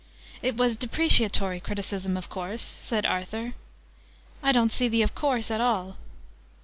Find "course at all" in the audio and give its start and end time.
5.13-5.95